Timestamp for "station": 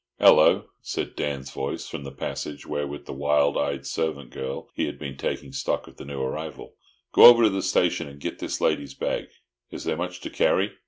7.61-8.07